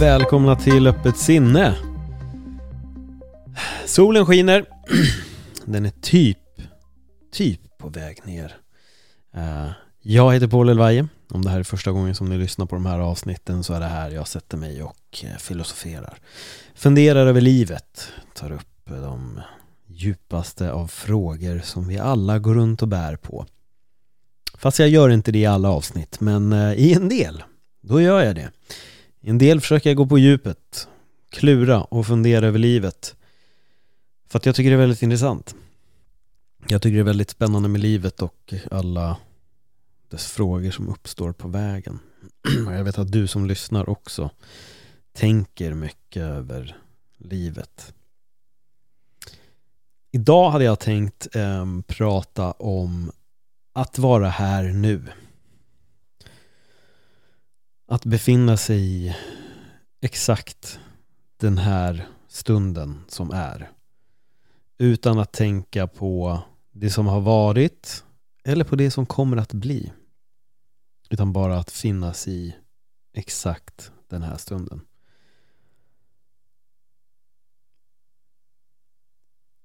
[0.00, 1.76] Välkomna till Öppet sinne.
[3.86, 4.64] Solen skiner.
[5.64, 6.38] Den är typ,
[7.32, 8.56] typ på väg ner.
[9.34, 9.70] Eh,
[10.02, 11.08] jag heter Paul Elvaje.
[11.30, 13.80] Om det här är första gången som ni lyssnar på de här avsnitten så är
[13.80, 16.18] det här jag sätter mig och eh, filosoferar.
[16.74, 18.08] Funderar över livet.
[18.34, 19.40] Tar upp eh, de
[19.86, 23.46] djupaste av frågor som vi alla går runt och bär på.
[24.54, 27.42] Fast jag gör inte det i alla avsnitt, men i en del,
[27.80, 28.50] då gör jag det.
[29.26, 30.88] En del försöker jag gå på djupet,
[31.30, 33.16] klura och fundera över livet.
[34.28, 35.54] För att jag tycker det är väldigt intressant.
[36.68, 39.16] Jag tycker det är väldigt spännande med livet och alla
[40.08, 41.98] dess frågor som uppstår på vägen.
[42.66, 44.30] Och jag vet att du som lyssnar också
[45.12, 46.76] tänker mycket över
[47.18, 47.94] livet.
[50.10, 53.12] Idag hade jag tänkt eh, prata om
[53.72, 55.02] att vara här nu.
[57.86, 59.16] Att befinna sig i
[60.00, 60.80] exakt
[61.36, 63.70] den här stunden som är.
[64.78, 66.42] Utan att tänka på
[66.72, 68.04] det som har varit
[68.44, 69.92] eller på det som kommer att bli.
[71.10, 72.56] Utan bara att finnas i
[73.12, 74.80] exakt den här stunden.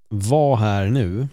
[0.07, 1.27] Var här nu.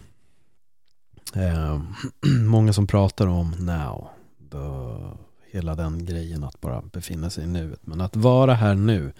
[1.34, 1.82] Eh,
[2.40, 4.08] många som pratar om now.
[4.50, 7.80] The, hela den grejen att bara befinna sig i nuet.
[7.86, 9.12] Men att vara här nu.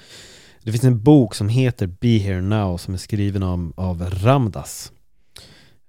[0.63, 4.93] Det finns en bok som heter Be Here Now som är skriven av, av Ramdas.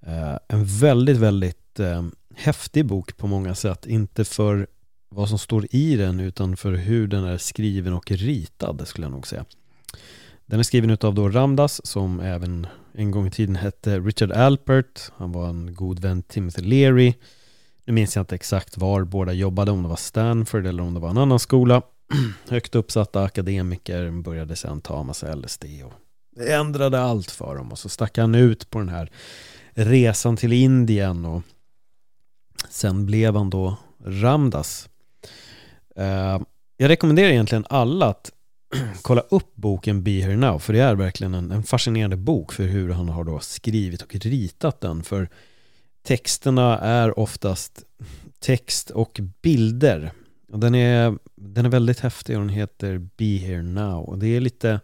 [0.06, 3.85] Eh, en väldigt, väldigt eh, häftig bok på många sätt.
[3.85, 4.67] Inte för
[5.09, 9.11] vad som står i den utan för hur den är skriven och ritad skulle jag
[9.11, 9.45] nog säga.
[10.45, 15.11] Den är skriven utav då Ramdas som även en gång i tiden hette Richard Alpert.
[15.17, 17.13] Han var en god vän Timothy Leary.
[17.87, 20.99] Nu minns jag inte exakt var båda jobbade, om det var Stanford eller om det
[20.99, 21.81] var en annan skola.
[22.49, 25.93] Högt uppsatta akademiker började sedan ta massa LSD och
[26.35, 29.11] det ändrade allt för dem och så stack han ut på den här
[29.73, 31.41] resan till Indien och
[32.69, 34.89] sen blev han då Ramdas.
[35.95, 36.39] Eh,
[36.77, 38.31] jag rekommenderar egentligen alla att
[39.01, 42.63] kolla upp boken Be Here Now för det är verkligen en, en, fascinerande bok för
[42.63, 45.29] hur han har då skrivit och ritat den för
[46.07, 47.84] texterna är oftast
[48.40, 50.12] text och bilder.
[50.51, 54.03] Och den är, den är väldigt häftig och den heter Be Here Now.
[54.03, 54.79] Och det är lite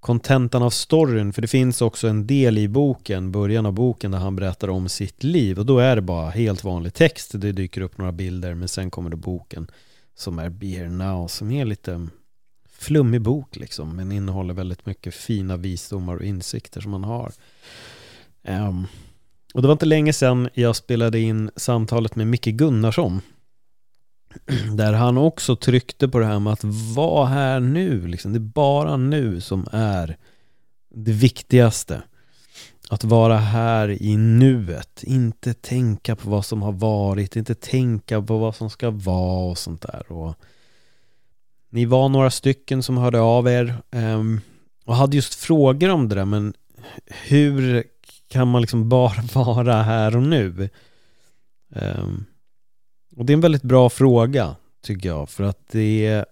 [0.00, 4.18] kontentan av storyn för det finns också en del i boken, början av boken där
[4.18, 5.58] han berättar om sitt liv.
[5.58, 8.90] Och då är det bara helt vanlig text, det dyker upp några bilder men sen
[8.90, 9.70] kommer det boken
[10.14, 12.08] som är Be Here Now som är lite
[12.70, 17.32] flummig bok liksom men innehåller väldigt mycket fina visdomar och insikter som man har.
[18.48, 18.86] Um,
[19.54, 23.20] och det var inte länge sedan jag spelade in samtalet med Micke Gunnarsson
[24.76, 26.64] där han också tryckte på det här med att
[26.94, 28.32] vara här nu, liksom.
[28.32, 30.16] det är bara nu som är
[30.94, 32.02] det viktigaste.
[32.88, 38.38] Att vara här i nuet, inte tänka på vad som har varit, inte tänka på
[38.38, 40.12] vad som ska vara och sånt där.
[40.12, 40.34] Och
[41.70, 44.40] ni var några stycken som hörde av er ehm,
[44.84, 46.54] och hade just frågor om det där, men
[47.06, 47.84] hur
[48.32, 50.68] kan man liksom bara vara här och nu?
[51.68, 52.24] Um,
[53.16, 56.26] och det är en väldigt bra fråga, tycker jag, för att det är,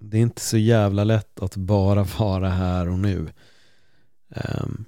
[0.00, 3.28] det är inte så jävla lätt att bara vara här och nu.
[4.28, 4.84] Um,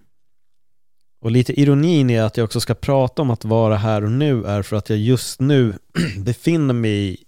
[1.21, 4.45] och lite ironin är att jag också ska prata om att vara här och nu
[4.45, 5.79] är för att jag just nu
[6.19, 7.25] befinner mig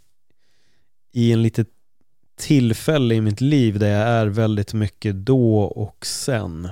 [1.12, 1.64] i en lite
[2.38, 6.69] tillfälle i mitt liv där jag är väldigt mycket då och sen.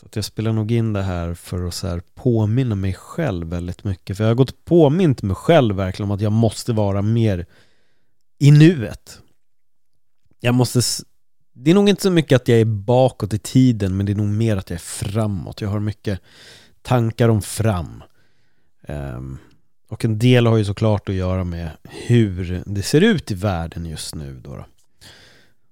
[0.00, 3.46] Så att jag spelar nog in det här för att så här påminna mig själv
[3.46, 4.16] väldigt mycket.
[4.16, 7.46] För jag har gått och påmint mig själv verkligen om att jag måste vara mer
[8.38, 9.20] i nuet.
[10.40, 10.80] Jag måste...
[11.52, 14.16] Det är nog inte så mycket att jag är bakåt i tiden, men det är
[14.16, 15.60] nog mer att jag är framåt.
[15.60, 16.20] Jag har mycket
[16.82, 18.02] tankar om fram.
[18.88, 19.38] Um,
[19.88, 23.86] och en del har ju såklart att göra med hur det ser ut i världen
[23.86, 24.56] just nu då.
[24.56, 24.64] då.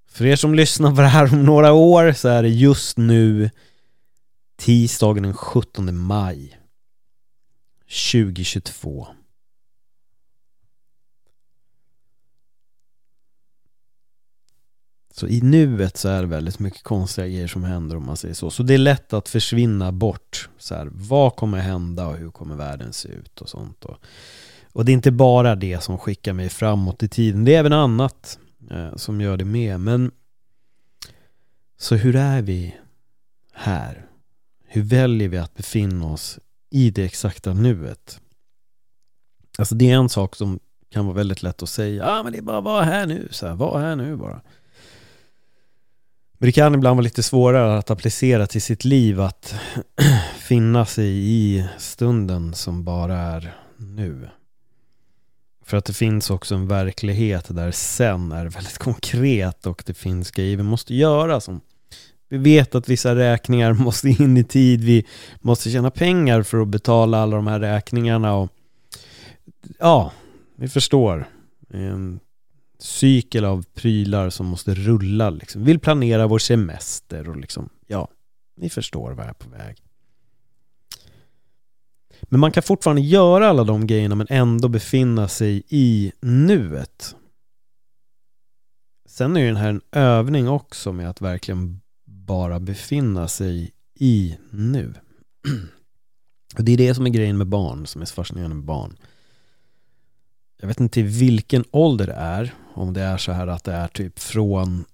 [0.08, 3.50] För er som lyssnar på det här om några år så är det just nu
[4.56, 6.60] tisdagen den 17 maj
[8.12, 9.06] 2022.
[15.16, 18.34] Så i nuet så är det väldigt mycket konstiga grejer som händer om man säger
[18.34, 18.50] så.
[18.50, 20.48] Så det är lätt att försvinna bort.
[20.58, 23.84] Så här, vad kommer hända och hur kommer världen se ut och sånt.
[23.84, 23.96] Och,
[24.72, 27.44] och det är inte bara det som skickar mig framåt i tiden.
[27.44, 28.38] Det är även annat
[28.70, 29.80] eh, som gör det med.
[29.80, 30.10] Men
[31.76, 32.76] så hur är vi
[33.52, 34.03] här?
[34.74, 36.38] Hur väljer vi att befinna oss
[36.70, 38.20] i det exakta nuet?
[39.58, 40.60] Alltså det är en sak som
[40.90, 42.04] kan vara väldigt lätt att säga.
[42.04, 43.28] Ja ah, men det är bara att vara här nu.
[43.30, 44.40] Så här, var här nu bara.
[46.38, 49.54] Men det kan ibland vara lite svårare att applicera till sitt liv att
[50.38, 54.28] finna sig i stunden som bara är nu.
[55.64, 60.30] För att det finns också en verklighet där sen är väldigt konkret och det finns
[60.30, 61.60] grejer vi måste göra som
[62.28, 65.06] vi vet att vissa räkningar måste in i tid, vi
[65.40, 68.48] måste tjäna pengar för att betala alla de här räkningarna och
[69.78, 70.12] ja,
[70.56, 71.28] vi förstår.
[71.68, 72.20] En
[72.78, 75.60] cykel av prylar som måste rulla liksom.
[75.64, 78.08] Vi vill planera vår semester och liksom, ja,
[78.56, 79.76] ni förstår vad jag är på väg.
[82.22, 87.16] Men man kan fortfarande göra alla de grejerna men ändå befinna sig i nuet.
[89.06, 91.80] Sen är ju den här en övning också med att verkligen
[92.26, 94.94] bara befinna sig i nu.
[96.58, 98.96] Och det är det som är grejen med barn, som är så fascinerande med barn.
[100.60, 103.88] Jag vet inte vilken ålder det är, om det är så här att det är
[103.88, 104.84] typ från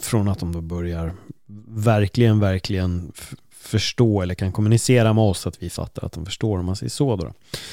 [0.00, 1.14] från att de då börjar
[1.68, 3.12] verkligen, verkligen
[3.50, 6.90] förstå eller kan kommunicera med oss att vi fattar att de förstår om man säger
[6.90, 7.32] så då.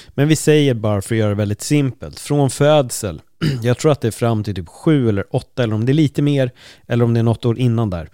[0.09, 3.21] Men vi säger bara för att göra det väldigt simpelt, från födsel,
[3.63, 5.93] jag tror att det är fram till typ sju eller åtta eller om det är
[5.93, 6.51] lite mer
[6.87, 8.09] eller om det är något år innan där.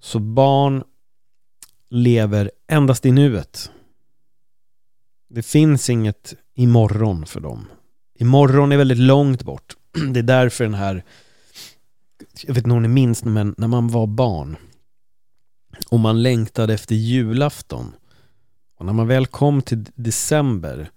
[0.00, 0.84] Så barn
[1.90, 3.70] lever endast i nuet.
[5.28, 7.66] Det finns inget imorgon för dem.
[8.18, 9.76] Imorgon är väldigt långt bort.
[10.12, 11.04] Det är därför den här,
[12.42, 14.56] jag vet inte om ni minns, men när man var barn
[15.90, 17.92] och man längtade efter julafton
[18.78, 20.90] och när man väl kom till december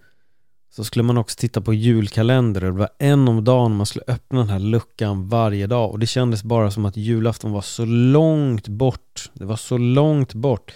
[0.80, 4.06] så skulle man också titta på julkalender och det var en om dagen man skulle
[4.08, 7.86] öppna den här luckan varje dag och det kändes bara som att julafton var så
[7.86, 9.31] långt bort.
[9.34, 10.72] Det var så långt bort.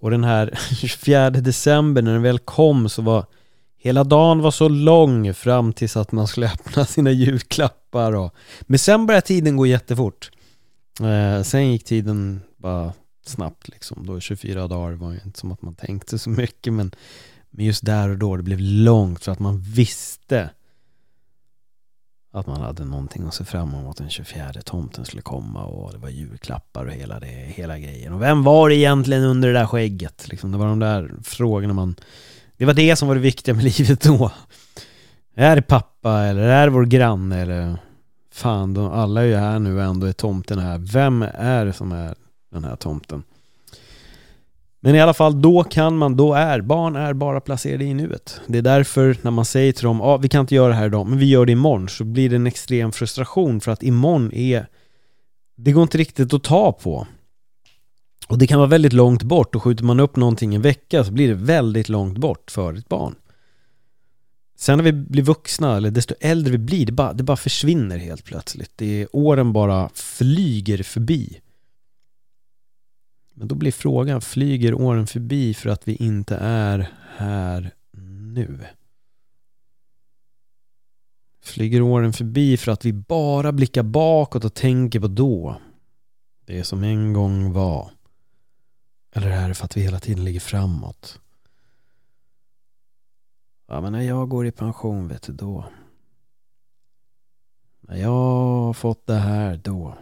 [0.00, 3.24] Och den här 24 december när den väl kom så var
[3.78, 8.78] hela dagen var så lång fram tills att man skulle öppna sina julklappar och men
[8.78, 10.30] sen började tiden gå jättefort.
[11.00, 12.92] Eh, sen gick tiden bara
[13.26, 14.06] snabbt liksom.
[14.06, 16.92] Då 24 dagar var ju inte som att man tänkte så mycket men
[17.50, 20.50] men just där och då, det blev långt för att man visste
[22.32, 25.98] att man hade någonting att se fram emot den 24 tomten skulle komma och det
[25.98, 28.12] var julklappar och hela, det, hela grejen.
[28.12, 30.28] Och vem var det egentligen under det där skägget?
[30.28, 31.96] Liksom, det var de där frågorna man...
[32.56, 34.32] Det var det som var det viktiga med livet då.
[35.34, 37.76] Är det pappa eller är det vår granne eller...
[38.32, 40.78] Fan, de, alla är ju här nu och ändå är tomten här.
[40.78, 42.14] Vem är det som är
[42.50, 43.22] den här tomten?
[44.80, 48.40] Men i alla fall, då kan man, då är, barn är bara placerade i nuet.
[48.46, 50.86] Det är därför när man säger till dem, ah, vi kan inte göra det här
[50.86, 54.32] idag, men vi gör det imorgon, så blir det en extrem frustration för att imorgon
[54.32, 54.66] är,
[55.56, 57.06] det går inte riktigt att ta på.
[58.28, 61.12] Och det kan vara väldigt långt bort och skjuter man upp någonting en vecka så
[61.12, 63.14] blir det väldigt långt bort för ett barn.
[64.58, 67.98] Sen när vi blir vuxna, eller desto äldre vi blir, det bara, det bara försvinner
[67.98, 68.72] helt plötsligt.
[68.76, 71.40] Det är, åren bara flyger förbi.
[73.40, 77.74] Men då blir frågan, flyger åren förbi för att vi inte är här
[78.32, 78.66] nu?
[81.42, 85.60] Flyger åren förbi för att vi bara blickar bakåt och tänker på då?
[86.44, 87.90] Det som en gång var.
[89.12, 91.20] Eller är det för att vi hela tiden ligger framåt?
[93.66, 95.64] Ja, men när jag går i pension, vet du, då.
[97.80, 99.98] När jag har fått det här, då.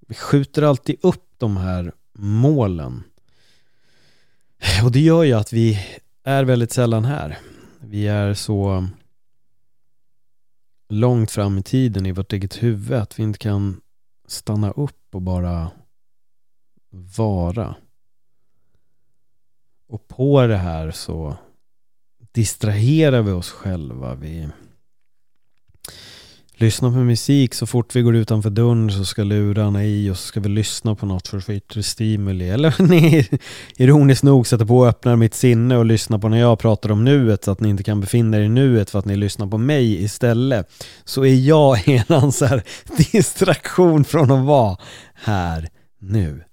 [0.00, 3.02] Vi skjuter alltid upp de här målen.
[4.84, 5.80] Och det gör ju att vi
[6.24, 7.38] är väldigt sällan här.
[7.80, 8.88] Vi är så
[10.88, 13.80] långt fram i tiden i vårt eget huvud att vi inte kan
[14.26, 15.70] stanna upp och bara
[16.90, 17.76] vara.
[19.86, 21.36] Och på det här så
[22.32, 24.14] distraherar vi oss själva.
[24.14, 24.48] Vi
[26.60, 30.26] lyssna på musik så fort vi går utanför dörren så ska lurarna i och så
[30.26, 32.48] ska vi lyssna på något för att få yttre stimuli.
[32.48, 33.28] Eller ni
[33.76, 37.04] ironiskt nog sätter på och öppnar mitt sinne och lyssnar på när jag pratar om
[37.04, 39.58] nuet så att ni inte kan befinna er i nuet för att ni lyssnar på
[39.58, 40.72] mig istället.
[41.04, 42.62] Så är jag eran så här
[43.12, 44.76] distraktion från att vara
[45.14, 46.44] här nu.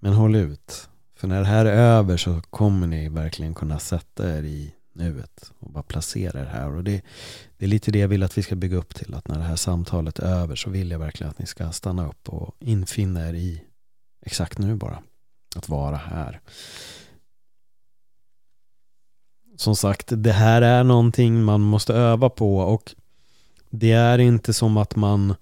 [0.00, 0.88] Men håll ut.
[1.16, 5.52] För när det här är över så kommer ni verkligen kunna sätta er i nuet
[5.58, 6.70] och bara placera er här.
[6.70, 7.02] Och det,
[7.56, 9.14] det är lite det jag vill att vi ska bygga upp till.
[9.14, 12.08] Att när det här samtalet är över så vill jag verkligen att ni ska stanna
[12.08, 13.62] upp och infinna er i
[14.26, 15.02] exakt nu bara.
[15.56, 16.40] Att vara här.
[19.56, 22.94] Som sagt, det här är någonting man måste öva på och
[23.70, 25.34] det är inte som att man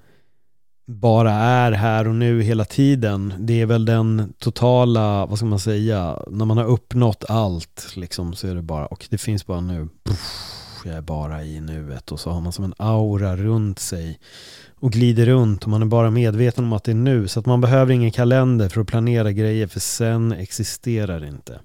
[0.91, 3.35] bara är här och nu hela tiden.
[3.39, 8.35] Det är väl den totala, vad ska man säga, när man har uppnått allt liksom
[8.35, 9.89] så är det bara, och det finns bara nu.
[10.05, 10.19] Puff,
[10.85, 14.19] jag är bara i nuet och så har man som en aura runt sig
[14.81, 17.29] och glider runt och man är bara medveten om att det är nu.
[17.29, 21.61] Så att man behöver ingen kalender för att planera grejer för sen existerar det inte.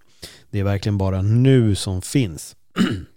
[0.52, 2.56] Det är verkligen bara nu som finns.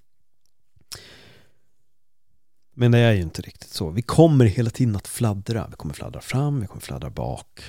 [2.80, 3.90] Men det är ju inte riktigt så.
[3.90, 5.66] Vi kommer hela tiden att fladdra.
[5.70, 7.60] Vi kommer fladdra fram, vi kommer fladdra bak.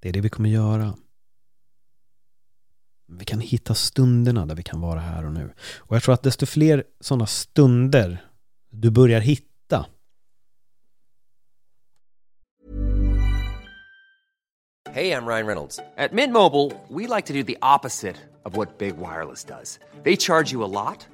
[0.00, 0.94] Det är det vi kommer göra.
[3.06, 5.52] Vi kan hitta stunderna där vi kan vara här och nu.
[5.78, 8.24] Och jag tror att desto fler sådana stunder
[8.70, 9.86] du börjar hitta
[14.90, 15.76] Hej, jag Ryan Reynolds.
[15.76, 19.78] På Mint Mobile, we like to do the opposite of what Big Wireless does.
[20.04, 21.13] They charge you a lot.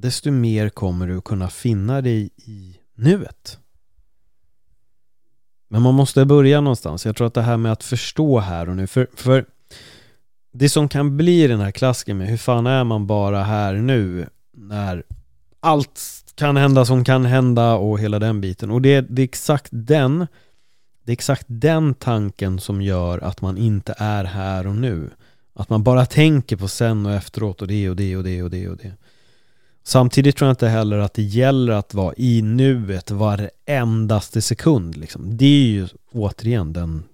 [0.00, 3.58] desto mer kommer du kunna finna dig i nuet.
[5.68, 7.06] Men man måste börja någonstans.
[7.06, 9.44] Jag tror att det här med att förstå här och nu, för, för
[10.52, 14.26] det som kan bli den här klassiken med hur fan är man bara här nu
[14.52, 15.02] när
[15.60, 16.00] allt
[16.34, 18.70] kan hända som kan hända och hela den biten.
[18.70, 20.26] Och det, det är exakt den
[21.08, 25.10] det är exakt den tanken som gör att man inte är här och nu.
[25.54, 28.50] Att man bara tänker på sen och efteråt och det och det och det och
[28.50, 28.92] det och det.
[29.88, 34.96] Samtidigt tror jag inte heller att det gäller att vara i nuet varendaste sekund.
[34.96, 35.36] Liksom.
[35.36, 37.04] Det är ju återigen den,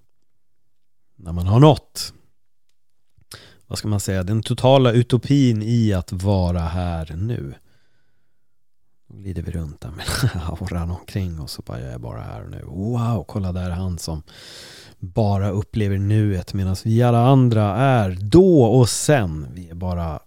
[1.15, 2.13] när man har nått,
[3.67, 7.53] vad ska man säga, den totala utopin i att vara här nu.
[9.07, 10.05] Då glider vi runt där med
[10.49, 12.61] auran omkring och så bara jag är bara här nu.
[12.65, 14.23] Wow, kolla där är han som
[14.99, 19.47] bara upplever nuet medan vi alla andra är då och sen.
[19.53, 20.19] Vi är bara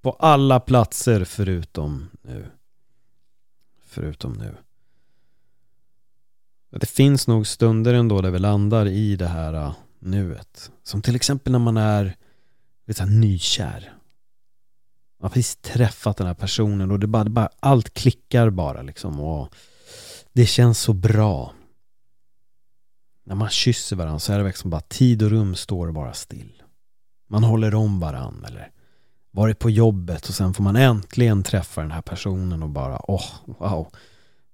[0.00, 2.46] på alla platser förutom nu.
[3.86, 4.54] Förutom nu.
[6.70, 10.70] Det finns nog stunder ändå där vi landar i det här äh, nuet.
[10.82, 12.16] Som till exempel när man är
[12.86, 13.92] vet, här, nykär.
[15.18, 18.82] Man har precis träffat den här personen och det bara, det bara, allt klickar bara
[18.82, 19.20] liksom.
[19.20, 19.54] Och
[20.32, 21.52] det känns så bra.
[23.24, 26.62] När man kysser varandra så är det liksom bara tid och rum står bara still.
[27.28, 28.70] Man håller om varandra eller
[29.30, 33.24] varit på jobbet och sen får man äntligen träffa den här personen och bara åh,
[33.46, 33.88] oh, wow.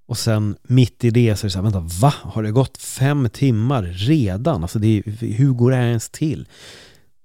[0.07, 2.15] Och sen mitt i det så är det så här, vänta, va?
[2.23, 4.63] Har det gått fem timmar redan?
[4.63, 6.49] Alltså det är, hur går det ens till?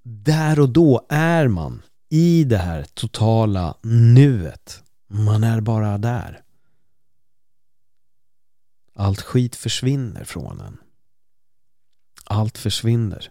[0.04, 4.84] Där och då är man i det här totala nuet.
[5.08, 6.42] Man är bara där.
[8.96, 10.78] Allt skit försvinner från en.
[12.24, 13.30] Allt försvinner.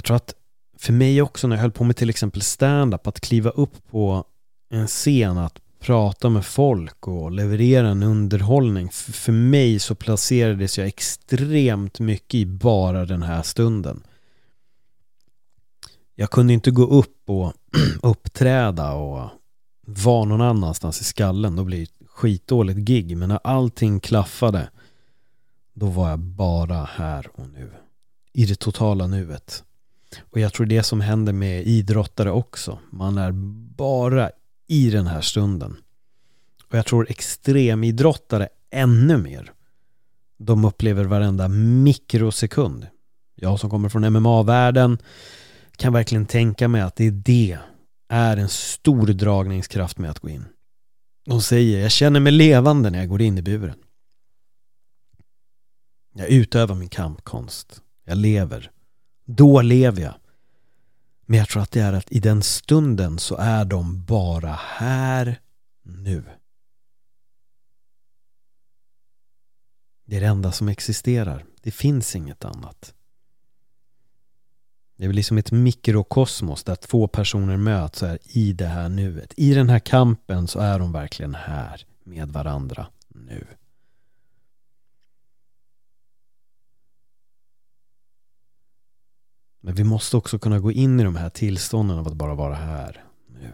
[0.00, 0.34] Jag tror att
[0.78, 4.24] för mig också när jag höll på med till exempel stand-up att kliva upp på
[4.70, 8.90] en scen, att prata med folk och leverera en underhållning.
[8.90, 14.02] För mig så placerades jag extremt mycket i bara den här stunden.
[16.14, 17.52] Jag kunde inte gå upp och
[18.02, 19.30] uppträda och
[19.86, 21.56] vara någon annanstans i skallen.
[21.56, 23.16] Då blir det skitdåligt gig.
[23.16, 24.70] Men när allting klaffade
[25.74, 27.70] då var jag bara här och nu.
[28.32, 29.64] I det totala nuet.
[30.30, 32.78] Och jag tror det som händer med idrottare också.
[32.90, 33.32] Man är
[33.76, 34.30] bara
[34.66, 35.76] i den här stunden.
[36.68, 39.52] Och jag tror extremidrottare ännu mer.
[40.38, 42.86] De upplever varenda mikrosekund.
[43.34, 44.98] Jag som kommer från MMA-världen
[45.76, 47.58] kan verkligen tänka mig att det är det
[48.08, 50.44] är en stor dragningskraft med att gå in.
[51.24, 53.76] De säger, jag känner mig levande när jag går in i buren.
[56.14, 57.82] Jag utövar min kampkonst.
[58.04, 58.70] Jag lever.
[59.36, 60.14] Då lever jag.
[61.26, 65.40] Men jag tror att det är att i den stunden så är de bara här
[65.82, 66.24] nu.
[70.04, 71.44] Det är det enda som existerar.
[71.62, 72.94] Det finns inget annat.
[74.96, 79.32] Det är väl liksom ett mikrokosmos där två personer möts här i det här nuet.
[79.36, 83.46] I den här kampen så är de verkligen här med varandra nu.
[89.60, 92.54] Men vi måste också kunna gå in i de här tillstånden av att bara vara
[92.54, 93.52] här nu.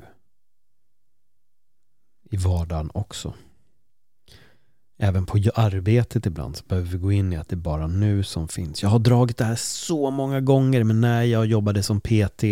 [2.31, 3.35] I vardagen också.
[4.99, 8.23] Även på arbetet ibland så behöver vi gå in i att det är bara nu
[8.23, 8.83] som finns.
[8.83, 12.45] Jag har dragit det här så många gånger men när jag jobbade som PT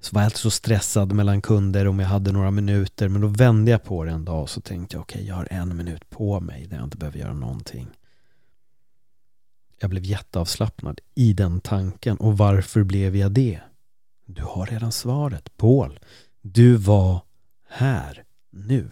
[0.00, 3.28] så var jag alltid så stressad mellan kunder om jag hade några minuter men då
[3.28, 5.76] vände jag på det en dag och så tänkte jag okej okay, jag har en
[5.76, 7.88] minut på mig där jag inte behöver göra någonting.
[9.78, 13.60] Jag blev jätteavslappnad i den tanken och varför blev jag det?
[14.26, 16.00] Du har redan svaret, Paul.
[16.42, 17.20] Du var
[17.68, 18.90] här nu.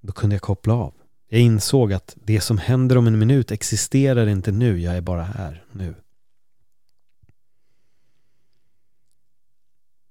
[0.00, 0.94] Då kunde jag koppla av.
[1.28, 5.22] Jag insåg att det som händer om en minut existerar inte nu, jag är bara
[5.22, 5.94] här nu.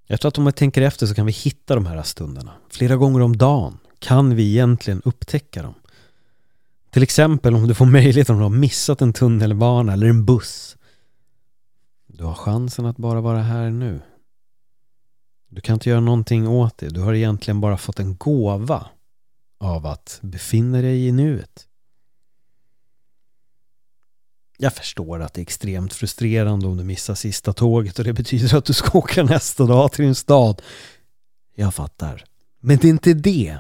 [0.08, 2.54] Jag tror att om vi tänker efter så kan vi hitta de här stunderna.
[2.70, 5.74] Flera gånger om dagen kan vi egentligen upptäcka dem.
[7.00, 10.78] Till exempel om du får möjlighet om du har missat en tunnelbana eller en buss.
[12.08, 14.02] Du har chansen att bara vara här nu.
[15.50, 16.90] Du kan inte göra någonting åt det.
[16.90, 18.90] Du har egentligen bara fått en gåva
[19.60, 21.68] av att befinna dig i nuet.
[24.58, 28.56] Jag förstår att det är extremt frustrerande om du missar sista tåget och det betyder
[28.56, 30.62] att du ska åka nästa dag till din stad.
[31.56, 32.24] Jag fattar.
[32.60, 33.58] Men det är inte det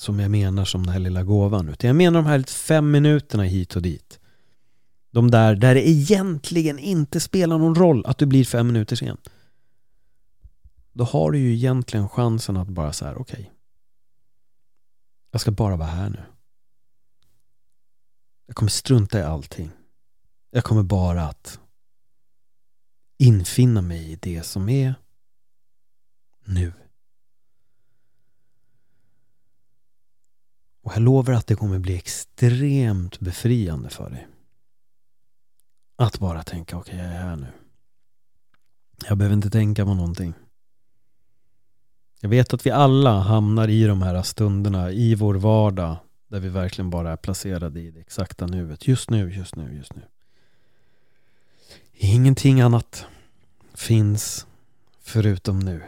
[0.00, 1.68] som jag menar som den här lilla gåvan.
[1.68, 4.20] Utan jag menar de här fem minuterna hit och dit.
[5.10, 9.16] De där, där det egentligen inte spelar någon roll att du blir fem minuter sen.
[10.92, 13.40] Då har du ju egentligen chansen att bara så här, okej.
[13.40, 13.46] Okay,
[15.30, 16.22] jag ska bara vara här nu.
[18.46, 19.70] Jag kommer strunta i allting.
[20.50, 21.60] Jag kommer bara att
[23.18, 24.94] infinna mig i det som är
[26.44, 26.72] nu.
[30.90, 34.26] Och jag lovar att det kommer bli extremt befriande för dig.
[35.96, 37.46] Att bara tänka, okej okay, jag är här nu.
[39.08, 40.34] Jag behöver inte tänka på någonting.
[42.20, 45.96] Jag vet att vi alla hamnar i de här stunderna i vår vardag
[46.28, 48.88] där vi verkligen bara är placerade i det exakta nuet.
[48.88, 50.02] Just nu, just nu, just nu.
[51.92, 53.06] Ingenting annat
[53.74, 54.46] finns
[55.00, 55.82] förutom nu.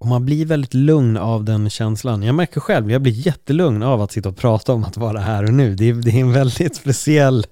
[0.00, 2.22] Och man blir väldigt lugn av den känslan.
[2.22, 5.44] Jag märker själv, jag blir jättelugn av att sitta och prata om att vara här
[5.44, 5.74] och nu.
[5.74, 7.46] Det är, det är en väldigt speciell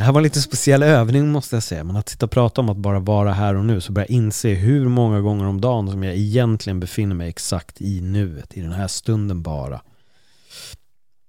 [0.00, 2.60] det här var en lite speciell övning måste jag säga, men att sitta och prata
[2.60, 5.60] om att bara vara här och nu så börjar jag inse hur många gånger om
[5.60, 9.80] dagen som jag egentligen befinner mig exakt i nuet, i den här stunden bara.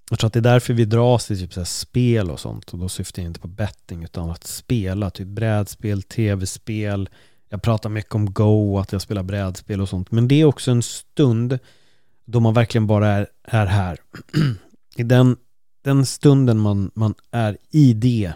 [0.09, 2.79] Jag tror att det är därför vi dras till typ så spel och sånt och
[2.79, 7.09] då syftar jag inte på betting utan att spela, typ brädspel, tv-spel.
[7.53, 10.71] Jag pratar mycket om Go, att jag spelar brädspel och sånt, men det är också
[10.71, 11.59] en stund
[12.25, 13.97] då man verkligen bara är, är här.
[14.95, 15.37] I den,
[15.81, 18.33] den stunden man, man är i det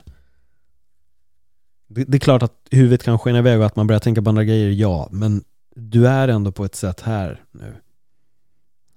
[1.87, 4.29] det, det, är klart att huvudet kan skena iväg och att man börjar tänka på
[4.29, 5.07] andra grejer, ja.
[5.11, 5.43] Men
[5.75, 7.75] du är ändå på ett sätt här nu.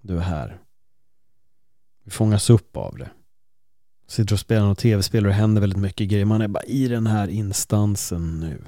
[0.01, 0.59] Du är här.
[2.05, 3.11] Du fångas upp av det.
[4.07, 6.25] Sitter och spelar något tv-spel och det händer väldigt mycket grejer.
[6.25, 8.65] Man är bara i den här instansen nu.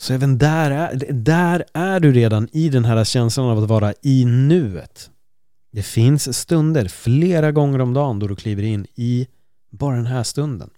[0.00, 3.94] Så även där är, där är du redan i den här känslan av att vara
[4.02, 5.10] i nuet.
[5.72, 9.28] Det finns stunder, flera gånger om dagen, då du kliver in i
[9.70, 10.70] bara den här stunden.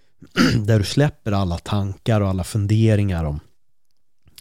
[0.66, 3.40] där du släpper alla tankar och alla funderingar om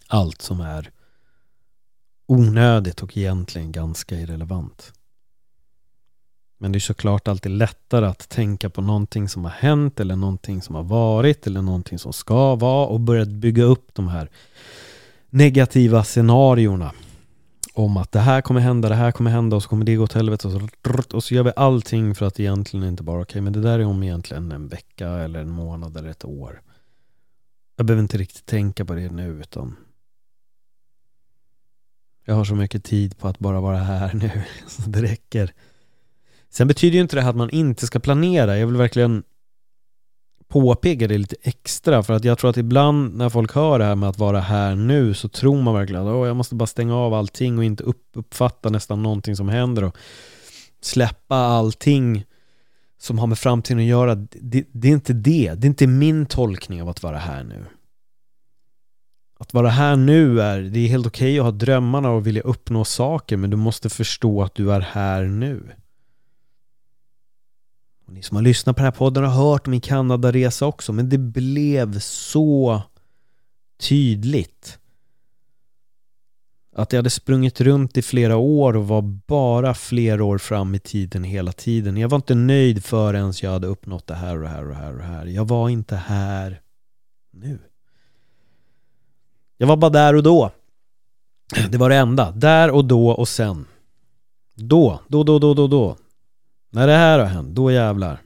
[0.07, 0.91] allt som är
[2.27, 4.93] onödigt och egentligen ganska irrelevant.
[6.57, 10.61] Men det är såklart alltid lättare att tänka på någonting som har hänt eller någonting
[10.61, 14.29] som har varit eller någonting som ska vara och börja bygga upp de här
[15.29, 16.91] negativa scenarierna
[17.73, 20.03] om att det här kommer hända, det här kommer hända och så kommer det gå
[20.03, 23.31] åt helvete och så, och så gör vi allting för att egentligen inte bara, okej
[23.31, 26.61] okay, men det där är om egentligen en vecka eller en månad eller ett år.
[27.75, 29.75] Jag behöver inte riktigt tänka på det nu utan
[32.25, 34.31] Jag har så mycket tid på att bara vara här nu,
[34.67, 35.53] så det räcker.
[36.49, 38.57] Sen betyder ju inte det här att man inte ska planera.
[38.57, 39.23] Jag vill verkligen
[40.47, 43.95] påpeka det lite extra för att jag tror att ibland när folk hör det här
[43.95, 47.13] med att vara här nu så tror man verkligen att jag måste bara stänga av
[47.13, 47.83] allting och inte
[48.13, 49.97] uppfatta nästan någonting som händer och
[50.81, 52.25] släppa allting
[52.99, 54.15] som har med framtiden att göra.
[54.15, 55.53] Det, det är inte det.
[55.55, 57.65] Det är inte min tolkning av att vara här nu.
[59.39, 62.41] Att vara här nu är, det är helt okej okay att ha drömmarna och vilja
[62.41, 65.71] uppnå saker men du måste förstå att du är här nu.
[68.07, 71.09] Och ni som har lyssnat på den här podden har hört min Kanadaresa också men
[71.09, 72.81] det blev så
[73.79, 74.79] tydligt
[76.75, 80.79] att jag hade sprungit runt i flera år och var bara flera år fram i
[80.79, 81.97] tiden hela tiden.
[81.97, 84.75] Jag var inte nöjd förrän jag hade uppnått det här och det här och det
[84.75, 85.25] här och det här.
[85.25, 86.61] Jag var inte här
[87.31, 87.59] nu.
[89.57, 90.51] Jag var bara där och då.
[91.69, 92.31] Det var det enda.
[92.31, 93.65] Där och då och sen.
[94.55, 95.97] Då, då, då, då, då, då.
[96.69, 98.21] När det här har hänt, då jävlar.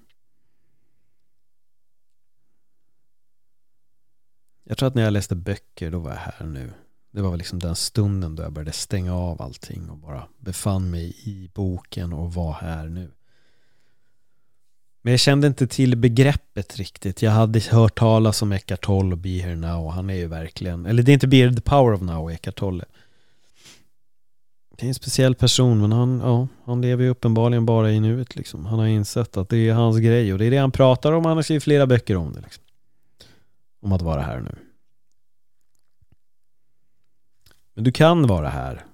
[4.64, 6.74] Jag tror att när jag läste böcker, då var jag här nu.
[7.12, 11.16] Det var liksom den stunden då jag började stänga av allting och bara befann mig
[11.24, 13.12] i boken och var här nu.
[15.02, 17.22] Men jag kände inte till begreppet riktigt.
[17.22, 20.28] Jag hade hört talas om Eckart Tolle och Be Here Now och han är ju
[20.28, 22.86] verkligen, eller det är inte Be Here The Power of Now, Eckart Tolle.
[24.82, 28.36] Det är en speciell person men han, ja, han lever ju uppenbarligen bara i nuet
[28.36, 28.66] liksom.
[28.66, 31.26] Han har insett att det är hans grej och det är det han pratar om,
[31.26, 32.64] han har skrivit flera böcker om det liksom.
[33.82, 34.56] Om att vara här nu.
[37.74, 38.86] Men du kan vara här.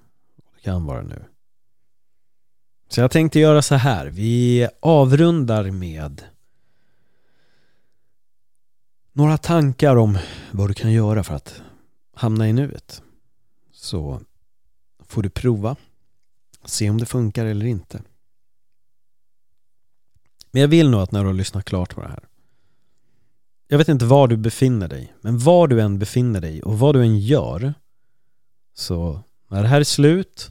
[0.56, 1.24] Du kan vara nu.
[2.88, 4.06] Så jag tänkte göra så här.
[4.06, 6.22] Vi avrundar med
[9.12, 10.18] några tankar om
[10.50, 11.62] vad du kan göra för att
[12.14, 13.02] hamna i nuet.
[13.72, 14.20] Så
[15.08, 15.76] får du prova.
[16.64, 18.02] Se om det funkar eller inte.
[20.50, 22.28] Men jag vill nog att när du har lyssnat klart på det här.
[23.68, 26.94] Jag vet inte var du befinner dig, men var du än befinner dig och vad
[26.94, 27.74] du än gör
[28.74, 30.50] så när det här är slut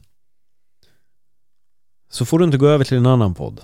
[2.10, 3.62] så får du inte gå över till en annan podd.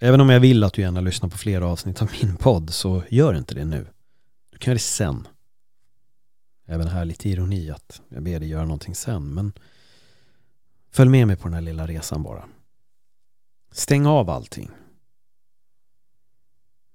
[0.00, 3.02] Även om jag vill att du gärna lyssnar på flera avsnitt av min podd så
[3.08, 3.86] gör inte det nu.
[4.50, 5.28] Du kan göra det sen.
[6.66, 9.52] Även här lite ironi att jag ber dig göra någonting sen men
[10.96, 12.48] följ med mig på den här lilla resan bara.
[13.70, 14.70] Stäng av allting.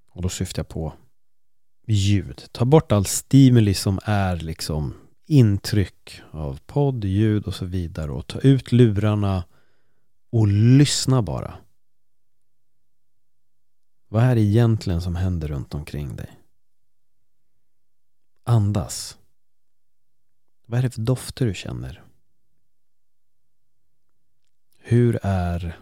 [0.08, 0.92] Och då syftar jag på
[1.86, 2.44] ljud.
[2.52, 4.94] Ta bort all stimuli som är liksom
[5.26, 9.44] intryck av podd, ljud och så vidare och ta ut lurarna
[10.30, 11.54] och lyssna bara.
[14.08, 16.38] Vad är det egentligen som händer runt omkring dig?
[18.44, 19.18] Andas.
[20.66, 22.11] Vad är det för dofter du känner?
[24.92, 25.78] Hur är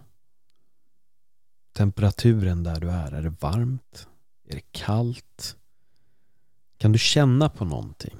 [1.72, 3.12] temperaturen där du är?
[3.12, 4.08] Är det varmt?
[4.48, 5.56] Är det kallt?
[6.78, 8.16] Kan du känna på någonting?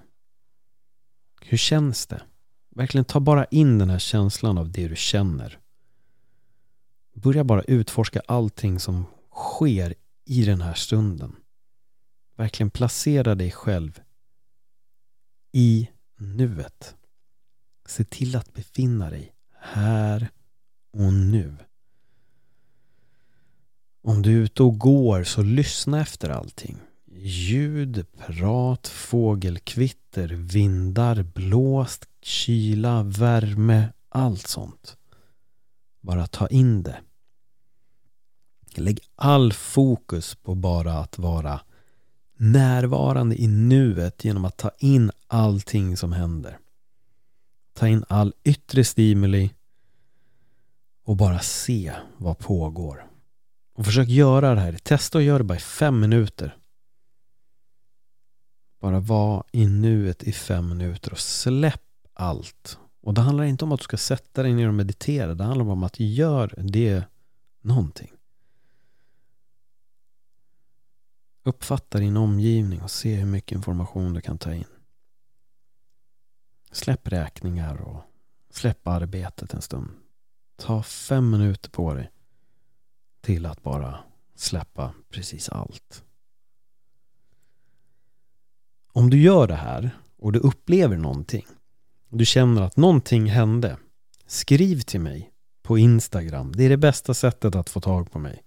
[1.40, 2.22] Hur känns det?
[2.70, 5.59] Verkligen ta bara in den här känslan av det du känner.
[7.14, 11.37] Börja bara utforska allting som sker i den här stunden.
[12.37, 14.00] Verkligen placera dig själv
[15.53, 16.94] i nuet.
[17.87, 20.31] Se till att befinna dig här
[20.90, 21.57] och nu.
[24.03, 26.76] Om du är ute och går så lyssna efter allting.
[27.22, 34.96] Ljud, prat, fågelkvitter, vindar, blåst, kyla, värme, allt sånt.
[36.00, 37.00] Bara ta in det.
[38.74, 41.61] Lägg all fokus på bara att vara
[42.37, 46.59] närvarande i nuet genom att ta in allting som händer.
[47.72, 49.50] Ta in all yttre stimuli
[51.10, 53.06] och bara se vad pågår.
[53.74, 54.72] Och försök göra det här.
[54.72, 56.56] Testa att göra det bara i fem minuter.
[58.80, 61.82] Bara var i nuet i fem minuter och släpp
[62.14, 62.78] allt.
[63.00, 65.34] Och det handlar inte om att du ska sätta dig ner och meditera.
[65.34, 67.04] Det handlar om att göra det
[67.60, 68.12] någonting.
[71.42, 74.64] Uppfatta din omgivning och se hur mycket information du kan ta in.
[76.70, 78.02] Släpp räkningar och
[78.50, 79.99] släpp arbetet en stund.
[80.60, 82.10] Ta fem minuter på dig
[83.20, 83.98] till att bara
[84.34, 86.04] släppa precis allt.
[88.92, 91.46] Om du gör det här och du upplever någonting
[92.10, 93.76] du känner att någonting hände
[94.26, 95.30] skriv till mig
[95.62, 96.52] på Instagram.
[96.56, 98.42] Det är det bästa sättet att få tag på mig.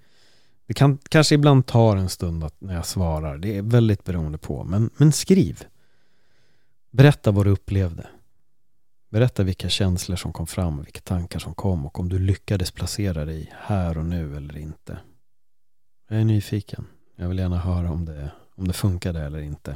[0.67, 3.37] Det kan kanske ibland ta en stund att, när jag svarar.
[3.37, 4.63] Det är väldigt beroende på.
[4.63, 5.63] Men, men skriv.
[6.91, 8.07] Berätta vad du upplevde.
[9.13, 13.25] Berätta vilka känslor som kom fram, vilka tankar som kom och om du lyckades placera
[13.25, 14.97] dig här och nu eller inte.
[16.09, 16.85] Jag är nyfiken.
[17.15, 19.75] Jag vill gärna höra om det, om det funkade eller inte.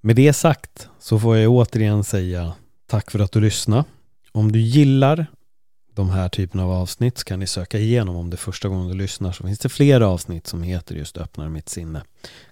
[0.00, 2.54] Med det sagt så får jag återigen säga
[2.86, 3.84] tack för att du lyssnade.
[4.32, 5.26] Om du gillar
[5.92, 8.88] de här typerna av avsnitt så kan ni söka igenom om det är första gången
[8.88, 12.02] du lyssnar så finns det flera avsnitt som heter just Öppnar mitt sinne.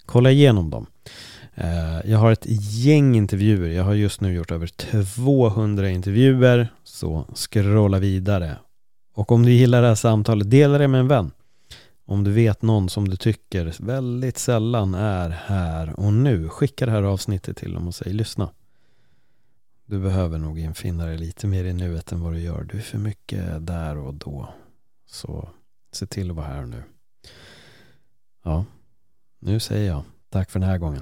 [0.05, 0.87] Kolla igenom dem.
[1.55, 3.69] Eh, jag har ett gäng intervjuer.
[3.69, 6.73] Jag har just nu gjort över 200 intervjuer.
[6.83, 8.57] Så scrolla vidare.
[9.13, 11.31] Och om du gillar det här samtalet, dela det med en vän.
[12.05, 16.91] Om du vet någon som du tycker väldigt sällan är här och nu, skicka det
[16.91, 18.49] här avsnittet till dem och säg lyssna.
[19.85, 22.63] Du behöver nog infinna dig lite mer i nuet än vad du gör.
[22.63, 24.49] Du är för mycket där och då.
[25.05, 25.49] Så
[25.91, 26.83] se till att vara här och nu.
[28.43, 28.65] Ja,
[29.39, 31.01] nu säger jag tack för den här gången.